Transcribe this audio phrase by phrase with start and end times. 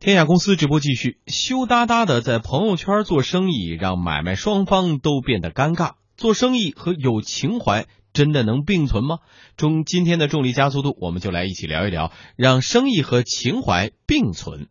[0.00, 5.92] 天下公司直播继续，羞答答的在朋友圈做生意，让买卖双方都变得尴尬。
[6.16, 7.84] 做生意和有情怀
[8.14, 9.18] 真的能并存吗？
[9.58, 14.68] 中今天的重力加速度，我们就来一起聊一聊，让生意和情怀并存。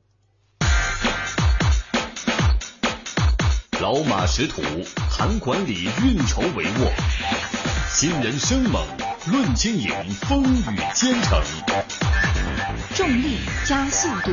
[3.79, 4.63] 老马识途，
[5.11, 6.91] 谈管理，运筹帷幄；
[7.87, 8.83] 新人生猛，
[9.31, 9.91] 论经营，
[10.21, 11.39] 风雨兼程。
[12.95, 14.31] 重力加速度，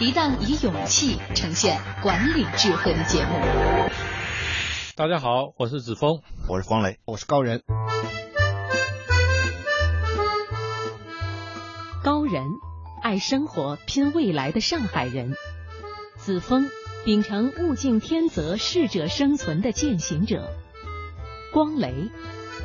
[0.00, 3.30] 一档以勇气呈现管理智慧的节目。
[4.96, 7.62] 大家好，我是子峰，我是黄磊，我是高人。
[12.02, 12.44] 高人，
[13.02, 15.32] 爱生活、拼未来的上海人；
[16.16, 16.68] 子峰，
[17.04, 20.40] 秉承物竞天择、适者生存的践行者；
[21.52, 22.10] 光雷，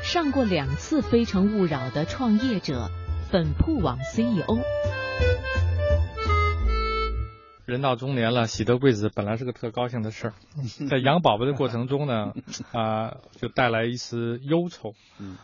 [0.02, 2.90] 上过两次《非诚勿扰》的创业者，
[3.30, 4.60] 粉铺网 CEO。
[7.68, 10.34] 人到中年了，喜得贵子本来是个特高兴的事儿，
[10.90, 12.34] 在养宝宝的过程中呢，
[12.72, 14.94] 啊，就带来一丝忧愁。
[15.20, 15.36] 嗯，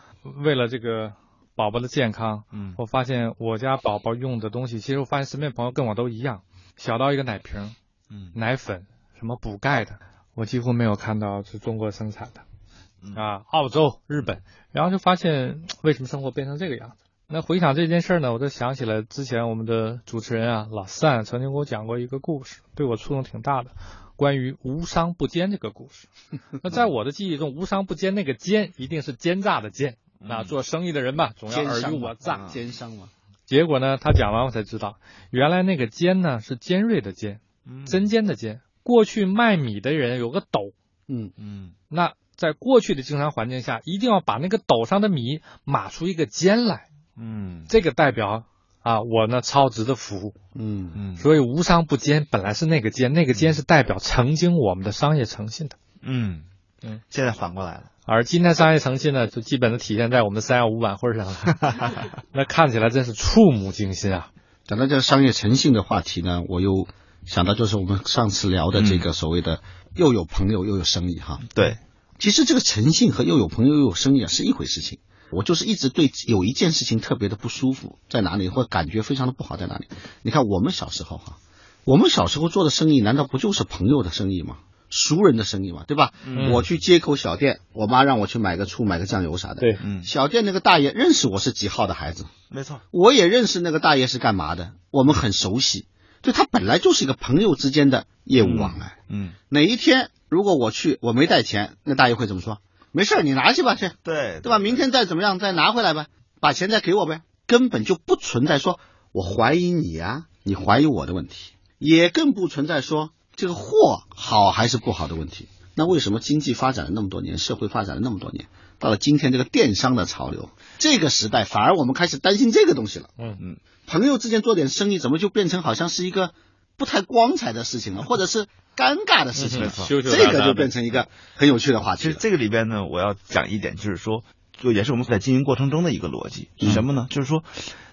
[0.42, 1.12] 为了这个
[1.54, 6.40] 宝宝的健康，嗯，我发现我家宝宝用的东西，其实我发现身边朋友跟我都一样，
[6.76, 7.74] 小到一个奶瓶，
[8.10, 8.86] 嗯，奶粉，
[9.18, 9.98] 什么补钙的，
[10.34, 14.40] 我几乎没有看到是中国生产的，啊，澳洲、日本，
[14.72, 17.03] 然后就发现为什么生活变成这个样子。
[17.26, 23.70] 那回想这件事呢，我就想起来之前我们的主持人啊老三曾经给我讲过一个故事，对我触动挺大的，
[24.16, 26.08] 关于无商不奸这个故事。
[26.62, 29.96] 那在我的记忆中，无商不奸那个奸一定是奸诈的奸。
[30.18, 33.08] 那做生意的人吧，总要尔虞我诈，奸商嘛。
[33.44, 34.98] 结果呢，他讲完我才知道，
[35.30, 37.40] 原来那个尖呢是尖锐的尖，
[37.86, 38.60] 针尖的尖。
[38.82, 40.72] 过去卖米的人有个斗，
[41.08, 46.88] 嗯嗯，那在过去的经商环境下，一定要把那个斗上的米码出一个尖来。
[47.18, 48.44] 嗯，这个代表
[48.82, 50.90] 啊，我呢超值的服务，嗯。
[50.94, 56.44] 嗯，所以无商不奸本来是那个奸，那个奸是代表曾经我们的商业诚信的，嗯。
[56.82, 64.30] 嗯，现在反过来了，而今天商业诚信呢，就基本的体现在我们三幺五晚会上了， 那看起来真是触目惊心啊！
[64.64, 66.86] 讲到这个商业诚信的话题呢，我又
[67.24, 69.62] 想到就是我们上次聊的这个所谓的
[69.96, 71.78] 又有朋友又有生意哈，对，
[72.18, 74.98] 其实这个诚信和又有朋友又有生意啊是一回事情。
[75.34, 79.86] 我就是一直对有一件事情特别的不舒服，在哪里，或感觉非常的不好在哪里？
[80.22, 81.38] 你看我们小时候哈，
[81.84, 84.56] 我们小时候做的生意，难道不就是朋友的生意吗？
[84.90, 86.12] 熟人的生意嘛，对吧？
[86.52, 89.60] 我去街口小店，我妈让我去买个醋、买个酱油啥的。
[89.60, 95.86] 对，小店那个大爷认识我是几号的孩子，没错，我也认识那个大爷是干嘛的，我们很熟悉，
[96.22, 98.98] 就他本来就是一个朋友之间的业务往来。
[99.08, 102.58] 嗯，哪一天如果我去我没带钱，那大爷会怎么说？
[102.96, 104.60] 没事你拿去吧，去，对对吧？
[104.60, 106.06] 明天再怎么样，再拿回来呗，
[106.40, 108.78] 把钱再给我呗，根本就不存在说
[109.10, 115.48] 我怀疑你啊，你怀疑我的问题，也更不存在说这个货好还是不好的问题。
[115.74, 118.46] 那为什么经济发展了那么多年，社会发展了那么多年，
[118.78, 123.08] 到了今天这个电商的潮流，这个时代，反而我们开始担心这个东西了。
[123.18, 123.56] 嗯嗯，
[123.88, 126.30] 朋友之间做点生意，怎么就变成好像是一个
[126.76, 128.46] 不太光彩的事情了， 或者是？
[128.76, 129.60] 尴尬的事情，
[130.02, 132.02] 这个就变成一个很有趣的话题。
[132.02, 137.06] 其实这个里边呢，我要讲一点，就是说，就也是我们在经营过程中的一个逻辑，是什么呢？
[137.08, 137.44] 就是说，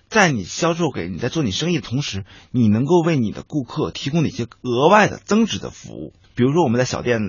[0.09, 6.13] 在你销售给你在做你生意的同时，你能够为你的顾客提供哪些额外的增值的服务？
[6.34, 7.19] 比如说我们在小店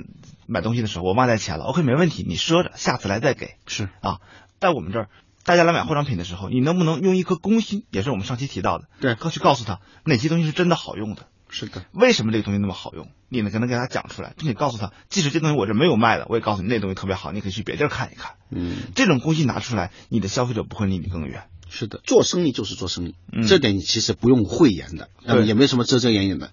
[0.47, 3.57] 买东西的时候，我忘带钱了，OK，没问题，你赊着，下次来再给。
[3.67, 4.21] 是啊，
[4.61, 5.09] 在我们这儿，
[5.45, 7.85] 大家来买化妆品的时候，你能不能用一颗公心？
[7.91, 11.27] 也是我们上期提到的，对，去告诉他哪些东西是真的好用的。
[11.53, 13.09] 是的，为什么这个东西那么好用？
[13.29, 18.37] 你呢，可能给他讲出来，并且告诉他，即使这东西我这没有卖的，我也告诉你那东西特别好，你可以去别地儿看一看。
[18.51, 21.45] 嗯，这种东西拿出来，你的消费者不会离你更远。
[21.69, 23.15] 是的，做生意就是做生意，
[23.47, 25.11] 这点你其实不用讳言的，
[25.45, 26.51] 也没什么遮遮掩掩的。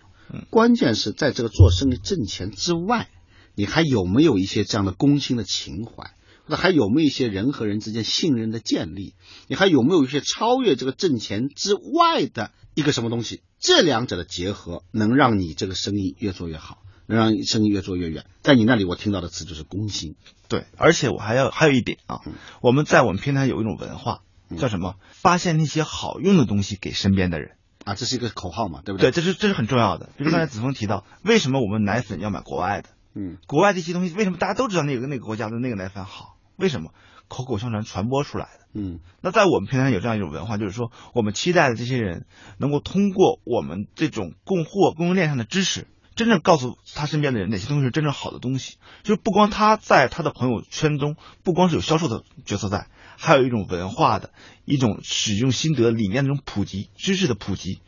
[0.49, 3.07] 关键是在这个做生意挣钱之外，
[3.55, 6.11] 你还有没有一些这样的公心的情怀？
[6.49, 9.13] 那还有没有一些人和人之间信任的建立？
[9.47, 13.43] 你还有没有一些超越这个挣钱之外的一个什么东西？
[13.59, 18.25] 这两者的结合，能让你这个生意越做越好，能让生意越做越远。
[18.41, 20.15] 在你那里，我听到的词就是公心。
[20.47, 22.21] 对，而且我还要还有一点啊，
[22.61, 24.21] 我们在我们平台有一种文化，
[24.57, 24.95] 叫什么？
[25.11, 29.11] 发现那些好用的东西给身边的人啊，这是一个口号嘛，对不对？
[29.11, 30.09] 对，这是这是很重要的。
[30.17, 32.89] 比如刚才子枫提到，为什么我们奶粉要买国外的？
[33.13, 36.37] 嗯，国外这些东西为什么大家都知道那个那个国家的那个奶粉好？
[36.59, 36.93] 为什么
[37.27, 38.65] 口口相传传播出来的？
[38.73, 42.25] 嗯，那在我们平台有这样一种文化，就是说我们期待的这些人
[42.57, 48.77] 能够通过我们这种供货供应链上的知识，真正告诉他身边的人哪些东西是真正好的东西。
[49.03, 54.31] 就是不光他在他的朋友圈中，不光是有销售的角色在，还有一种文化的
[54.65, 57.79] 一种使用心得理念的这种普及知识的普及。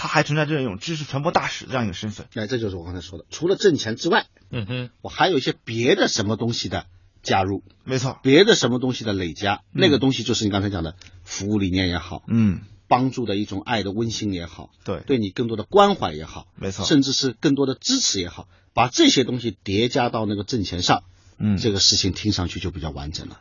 [0.00, 2.28] 他还存在这样一种知识传播大使这样一个身份。
[2.32, 6.86] 那，这就是我刚才说的，除了挣钱之外，嗯哼，我还有一些别的什么东西的
[7.22, 21.02] 加入，没错，别的什么东西的累加，那个东西就是你刚才讲的服务理念也好，嗯，帮助的一种爱的温馨也好，对，对你更多的关怀也好，没错，甚至是更多的支持也好，把这些东西叠加到那个挣钱上，
[21.38, 23.40] 嗯，这个事情听上去就比较完整了。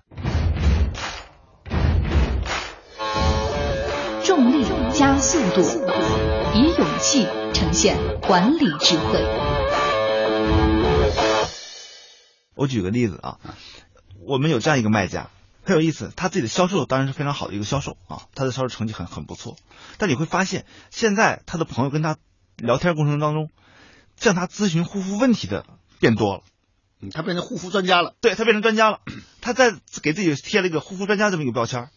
[4.23, 5.61] 重力加速度，
[6.53, 10.86] 以勇气呈现管理智慧。
[12.57, 13.39] 我举个例子啊，
[14.19, 15.29] 我们有这样一个卖家，
[15.63, 19.55] 很有意思，他自己的销售当然是非常好的一个销售啊，他的销售成绩很很不错。
[19.97, 22.17] 但你会发现，现在他的朋友跟他
[22.57, 23.49] 聊天过程当中，
[24.17, 25.65] 向他咨询护肤问题的
[25.99, 26.43] 变多了，
[26.99, 29.01] 嗯，他变成护肤专家了，对他变成专家了，
[29.39, 31.89] 他在给自己贴了一个护肤专家这么一个标签。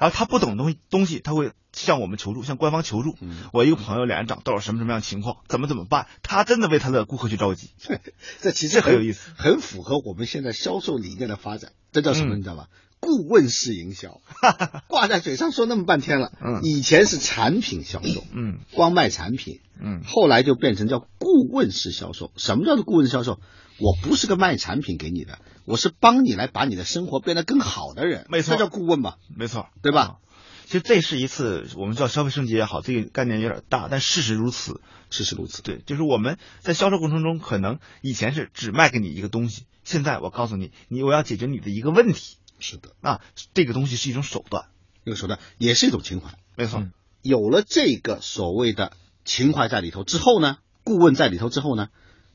[0.00, 3.16] 然后他不懂东西东西，他会向我们求助，向官方求助。
[3.52, 6.06] 我一个朋友脸上长痘，什么什么样情况，怎么怎么办？
[6.22, 7.70] 他真的为他的顾客去着急。
[8.40, 11.72] 这其实很有意思，很符合我们现在销售理念的发展。
[11.92, 12.34] 这叫什么？
[12.36, 12.68] 你知道吧？
[12.98, 14.20] 顾问式营销，
[14.88, 16.32] 挂在嘴上说那么半天了。
[16.42, 22.30] 嗯，以前是产品销售，嗯，光卖产品，嗯，后来就变成叫顾问式销售。
[22.36, 23.40] 什么叫做顾问销售？
[23.80, 30.18] 我不是个卖产品给你的，我是帮你来把你的生活变得更好的人，没错，这叫顾问嘛，没错，对吧？
[30.66, 34.80] 其实这是一次我们叫消费升级也好，这个概念有点大，但事实如此，
[35.10, 35.62] 事实如此。
[35.62, 42.36] 对，就是我们在销售过程中，可能以前是只卖给你一个东西，现在我告诉你，你我要解决你的一个问题。
[42.60, 43.20] 是的，啊，
[43.54, 44.66] 这个东西是一种手段，
[45.04, 46.86] 一个手段也是一种情怀，没错。
[47.22, 48.92] 有了这个所谓的
[49.24, 51.88] 情怀在里头之后呢，顾问在里头之后呢。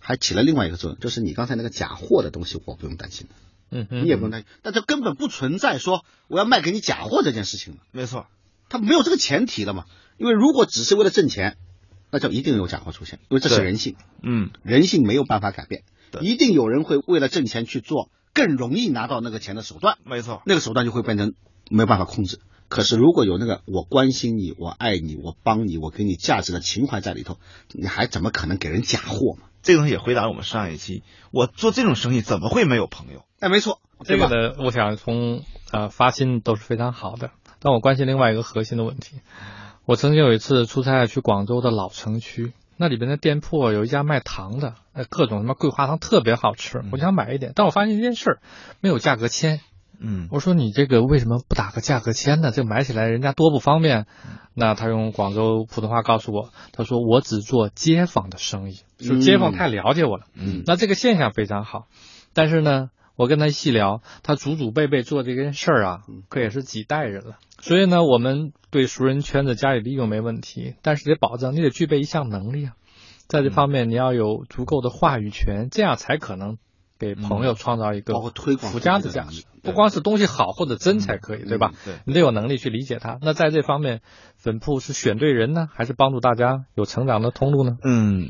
[0.06, 3.28] 还起了另外一个作用，就是你刚才那个假货的东西，我不用担心
[3.72, 7.80] 嗯嗯，你也不用担心，但这根本不存在说我要卖给你假货这件事情了。
[7.92, 8.28] 没错，
[8.70, 9.86] 他没有这个前提了嘛？
[10.18, 11.58] 因为如果只是为了挣钱，
[12.12, 13.96] 那就一定有假货出现，因为这是人性。
[14.22, 15.84] 嗯，人性没有办法改变，
[16.22, 19.98] 一定有人会为了挣钱去做更容易拿到那个钱的手段。
[20.04, 21.34] 没错，那个手段就会变成
[21.72, 22.40] 没有办法控制。
[22.68, 27.40] 可是如果有那个我关心你、我爱你、我帮你、我给你价值的情怀在里头，
[27.74, 29.48] 你还怎么可能给人假货嘛？
[29.66, 33.26] 这个东西也回答了我们上一期，我做这种生意怎么会没有朋友？
[33.40, 35.42] 哎，没错，这个呢，我想从
[35.72, 37.32] 呃发心都是非常好的。
[37.60, 39.22] 但我关心另外一个核心的问题。
[39.86, 44.76] 我曾经有一次出差去广州的老城区，那里边的店铺有一家卖糖的，
[45.10, 47.52] 各种什么桂花糖特别好吃，我想买一点。
[47.56, 48.40] 但我发现一件事，
[48.82, 49.62] 没有价格签。
[50.00, 52.52] 嗯，我说你这个为什么不打个价格签呢？
[52.52, 54.06] 这买起来人家多不方便。
[54.54, 60.26] 那他用广州普通话告诉我，他说我只做街坊的生意，说街坊太了解我了。
[60.34, 61.88] 嗯，那这个现象非常好。
[62.34, 66.00] 但是呢，我跟他细聊，他祖祖辈辈做这件事儿啊，
[66.30, 67.36] 可也是几代人了。
[67.60, 72.74] 所以呢，我们对熟人圈子加以利用没问题，但是得保证你得具备一项能力啊，
[73.28, 76.58] 在这方面你要有足够的话语权，这样才可能。
[76.98, 81.74] 给朋友创造一个包括推广附加的价值，不光是东西好或者真才可以，对吧？
[81.84, 83.18] 对，你得有能力去理解它。
[83.22, 84.02] 那在这方面，
[84.38, 87.78] 粉铺是选对人呢，还是帮助大家有成长的通路呢？
[87.84, 88.30] 嗯，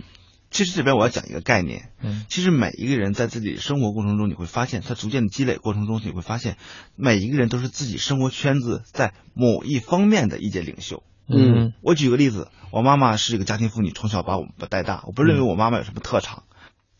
[0.49, 1.91] 其实这边我要讲一个概念。
[2.01, 6.57] 嗯，其实每一个人在自己生活过程中，你会发现，他逐渐的积累过程中，你会发现，
[6.95, 11.03] 每一个人都是自己生活圈子在某一方面的意见领袖。
[11.27, 16.41] 嗯，我举个例子，我妈妈是一个家庭妇女，从小把我们带大，我不认为我妈妈有什么特长，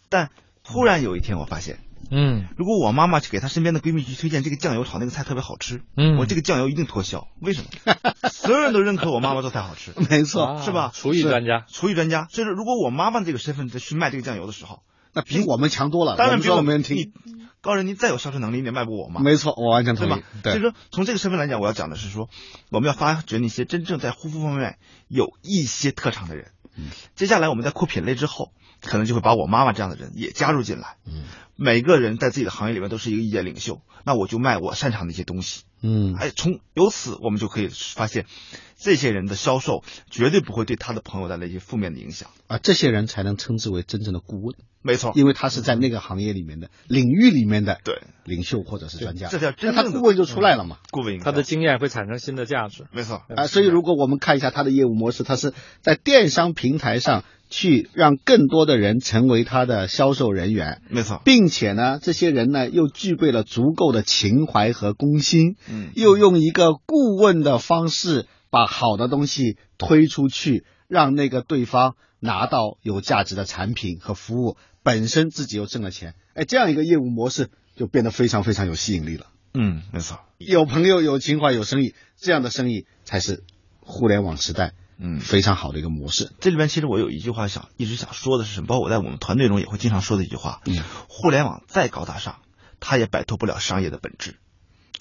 [0.10, 0.30] 但。
[0.68, 1.80] 突然有一天，我发现，
[2.10, 7.28] 嗯，如果我妈妈去给她身边的闺蜜去推荐这个酱油炒那个菜特别好吃，嗯，我这个酱油一定脱销。
[7.40, 7.96] 为什么？
[8.32, 10.92] 所有人都认可我妈妈做菜好吃，没错，是吧？
[10.94, 12.28] 厨艺专家，厨艺专家。
[12.32, 14.82] 所以说，如果我妈妈这个身份再去卖这个酱油的时候，
[15.14, 16.16] 那比我们强多了。
[16.18, 17.14] 当然比我们听。
[17.62, 19.22] 高人，您再有销售能力，你也卖不过我吗。
[19.24, 20.22] 没错，我完全同意。
[20.44, 22.30] 对所以说，从这个身份来讲，我要讲的是说，
[22.70, 26.52] 我们要发掘那些真正在护肤方面有一些特长的人。
[26.78, 28.52] 嗯，接下来我们在扩品类之后。
[28.86, 30.96] 可能就会把我妈妈这样的人也加入进来。
[31.06, 31.24] 嗯，
[31.56, 35.64] 每个人在自己的行业里面都是一个意见领袖，那我就卖我擅长的一些东西。
[35.82, 38.26] 嗯，哎，从由此我们就可以发现，
[38.78, 42.58] 这些人的销售绝对不会对他的朋友带来一些负面的影响啊。
[42.58, 44.56] 这些人才能称之为真正的顾问。
[44.82, 50.78] 没错，因为他是在那个行业里面的领域里面的对领袖或者是专家，这叫真正的顾问就出来了嘛。
[50.92, 52.86] 顾问他的经验会产生新的价值。
[52.92, 60.82] 没错啊，所以如果我们看一下他的业务模式，他是在电商平台上去让更多的人成为他的销售人员。
[60.90, 74.58] 没错，并且呢，这些人呢又具备了足够的情怀和公心，嗯，又用一个顾问的方式把好的东西推出去，让那个对方拿到有价值的产品和服务。
[74.84, 79.26] 本身自己又挣了钱，哎，这样一个业务模式就变得非常非常有吸引力了。
[79.56, 83.44] 嗯，没错，有朋友、有情怀、有生意，这样的生意才是
[83.80, 86.32] 互联网时代嗯，非常好的一个模式。
[86.40, 88.68] 这里面其实我有一句话想一直想说的是什么？
[88.68, 92.38] 包括我在我们团队中也会经常说的一句话：，嗯，互联网再高大上，
[92.80, 94.38] 它也摆脱不了商业的本质。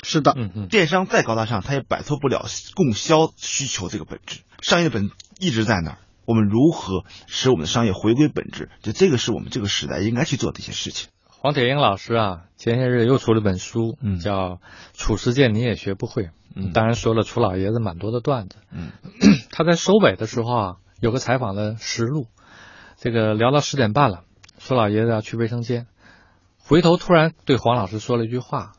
[0.03, 4.41] 是的，嗯嗯，电商再高大上，它也摆脱不了供销需求这个本质。
[4.61, 5.99] 商业的本一直在那儿。
[6.27, 8.71] 我们如何使我们的商业回归本质？
[8.83, 11.09] 就这个是我们这个时代应该去做的一些事情。
[11.29, 14.33] 黄铁英老师啊，前些日又出了本书，嗯，叫
[14.95, 16.23] 《褚时健你也学不会》，
[16.57, 18.91] 嗯，当然说了褚老爷子蛮多的段子，嗯，
[19.57, 22.27] 他在收尾的时候啊，有个采访的实录，
[22.97, 24.25] 这个聊到十点半了，
[24.59, 25.87] 说老爷子要去卫生间，
[26.59, 28.73] 回头突然对黄老师说了一句话，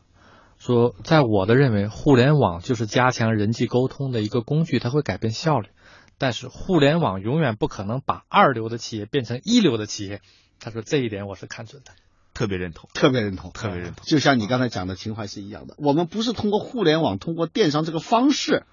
[0.58, 5.70] 说在我的认为，互联网就是加强人际沟通的一个工具，它会改变效率。
[6.18, 10.20] 但是互联网永远不可能把二流的企业变成一流的企业，
[10.60, 11.92] 他说这一点我是看准的，
[12.34, 14.04] 特别认同，特别认同，特别认同。
[14.04, 18.66] 就像你刚才讲的情怀是一样的，我们不是通过互联网、通过电商这个方式。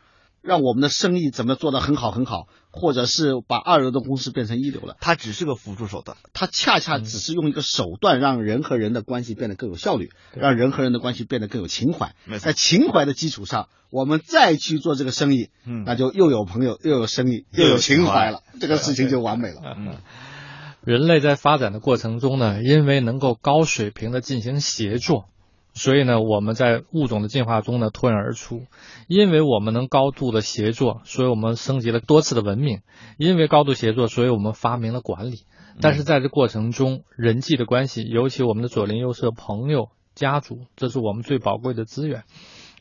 [0.43, 12.13] 让我们的生意怎么做得很好很好，或者是把二流的公司变成一流了，它只是个辅助手段，它恰恰只是用一个手段让人和人的关系变得更有效率，让人和人的关系变得更有情怀。
[12.39, 18.29] 在情怀的基础上，我们再去做这个生意，嗯，那就又有朋友，又有生意，又有情怀。
[18.29, 19.61] 了，这个事情就完美了。
[19.77, 19.95] 嗯，
[20.83, 25.29] 人类在发展的过程中呢，因为能够高水平的进行协作。
[25.73, 28.61] 所以呢，我们在物种的进化中呢脱颖而出，
[29.07, 32.79] 因为我们能高度的协作，所以我们升级了多次的文明；
[33.17, 35.45] 因为高度协作，所以我们发明了管理。
[35.81, 42.23] 但是在这过程中，人际的关系，尤其我们的左邻右舍、朋友、家族，这是我们最宝贵的资源。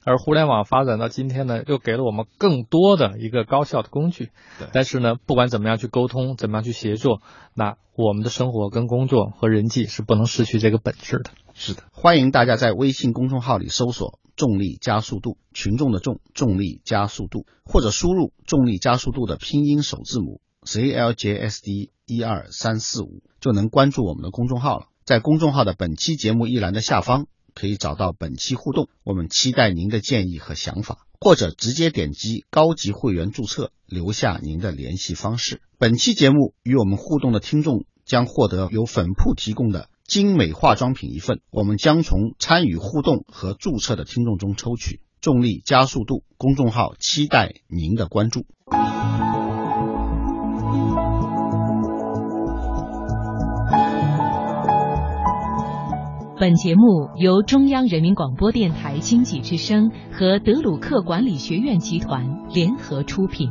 [0.05, 4.31] 而互联网发展到今天呢，又给了我们更多的一个高效的工具。
[4.73, 7.23] 但是呢，不管怎么样去沟通，怎么样去协作，
[7.55, 11.31] 那我们的生活跟工作和人际是不能失去这个本质的。
[11.55, 24.87] 是的，欢迎大家在微信公众号里搜索“重力加速度”，群众的重，重力加速度，或者输入“重力加速度”的拼音首字母 z l j s d 一二三四五，就能关注我们的公众号了。
[25.05, 27.27] 在公众号的本期节目一栏的下方。
[27.55, 35.61] 可以找到本期互动，我们期待您的建议和想法，或者直接点击高级会员注册，留下您的联系方式。
[35.77, 45.01] 本期节目与我们互动的听众将获得由粉铺提供的精美化妆品一份，我们将从参与互动和注册的听众中抽取。
[45.21, 48.45] 重力加速度公众号期待您的关注。
[56.41, 63.49] 本节目由中央人民广播电台经济之声和德鲁克管理学院集团联合出品。